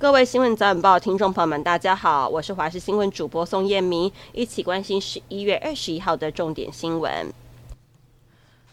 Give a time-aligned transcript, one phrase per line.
[0.00, 7.26] 各位新闻早晚报听众朋友们，大家好，我是华视新闻主播宋燕明，一起关心十一月二十一号的重点新闻。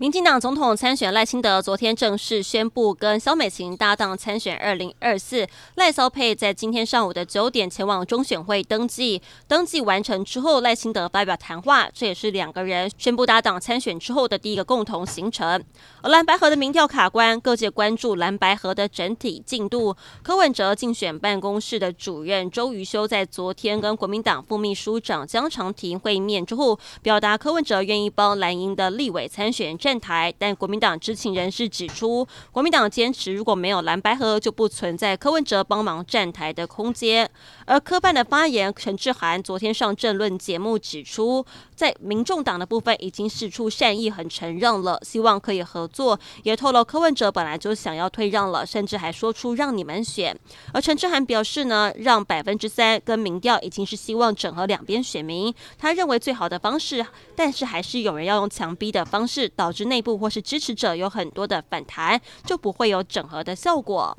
[0.00, 5.44] 民进党总统参选赖清德昨天正式宣布跟萧美琴搭档参选二零二四。
[5.74, 15.60] 赖萧佩在今天上午的九点前往中选会登记，登记完成之后，赖清德发表谈话，这也是两个人宣布搭档参选之后的第一个共同行程。
[16.00, 19.96] 而蓝白合的民调卡关，各界关注蓝白合的整体进度。
[20.22, 29.76] 柯文哲竞选办公室的主任周瑜修在昨天跟国民党副秘书长江长廷会面之后，表达柯文哲愿意帮蓝营的立委参选。
[29.88, 37.26] 站台，但国民党知情人士指出，国民党坚持如果没有蓝白合，就不存在柯文哲帮忙站台的空间。
[37.64, 41.42] 而科办的发言陈志涵昨天上政论节目指出，
[41.74, 50.38] 在民众党的部分已经释出善意，很承让了，希望可以合作，也透露柯文哲本来就想要退让了，甚至还说出让你们选。
[50.74, 59.72] 而陈志涵表示呢，让百分之三跟民调已经是希望整合两边选民，他认为最好的方式，但是还是有人要用强逼的方式导。
[59.78, 64.16] 是内部或是支持者有很多的反弹，就不会有整合的效果。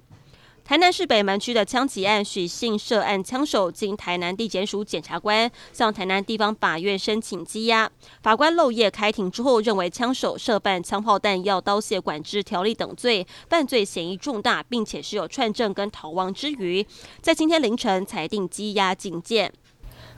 [0.63, 7.89] 台南市北门区的枪击案，许姓涉案枪手经台南地检署检察官向台南地方法院申请羁押，
[8.21, 16.85] 法官漏夜开庭之后，认为枪手涉犯枪炮弹药刀械管制条例等罪，犯罪嫌疑重大，并且是有串证跟逃亡之余，
[17.19, 19.51] 在今天凌晨裁定羁押禁见。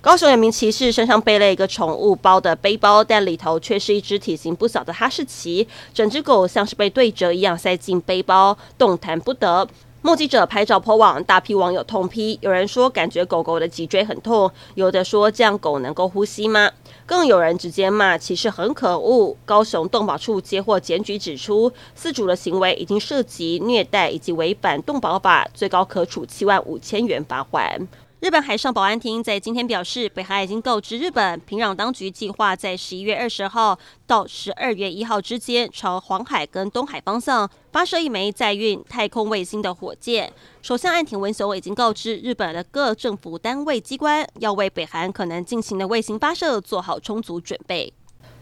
[0.01, 9.67] 高雄有名骑士身上背了一个宠物包的背包，但里头却是一只体型不小的哈士奇，整只狗像是被对折一样塞进背包，动弹不得。
[10.01, 16.71] 目击者拍照 po 网，大批网友痛批，有人说感觉狗狗的脊椎很痛，有的说这样狗能够呼吸吗？
[17.05, 19.37] 更有人直接骂骑士很可恶。
[19.45, 27.87] 高雄动保处接获检举指出，饲主的行为已经涉及虐待以及违反动保法，最高可处七万五千元罚款。
[28.21, 40.31] 日本海上保安厅在今天表示，北韩已经告知日本平壤当局，计划在十一月二十号到十二月一号之间，朝黄海跟东海方向发射一枚载运太空卫星的火箭。
[40.61, 47.91] 首相岸田文雄已经告知日本的各政府单位机关，要为北韩可能进行的卫星发射做好充足准备。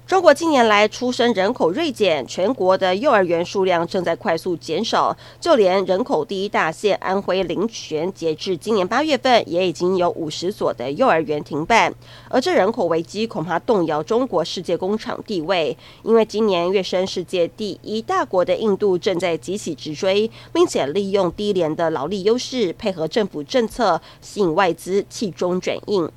[0.10, 5.16] 中国近年来出生人口锐减，全国的幼儿园数量正在快速减少。
[5.40, 11.94] 就连人口第一大县安徽临泉，截至今年八月份，也已经有五十所的幼儿园停办。
[12.28, 26.10] 而这人口危机恐怕动摇中国世界工厂地位，因为今年跃升世界第一大国的印度正在急起直追，并且利用低廉的劳力优势，配合政府政策，吸引外资弃中转印。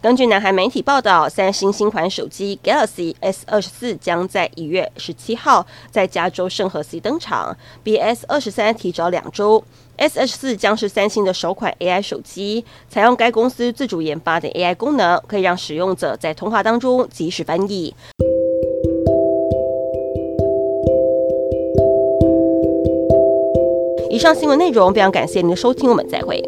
[0.00, 9.62] 根据南韩媒体报道，三星新款手机 Galaxy S 二十四将在一月十七号在加州圣荷西登场，比 S 二十三提早两周。
[9.96, 17.92] S 二十四将是三星的首款 AI 手机，采用该公司自主研发的 AI 功能，可以让使用者在通话当中即时翻译。
[24.08, 26.40] 以上新闻内容非常感谢您的收听，我们再会。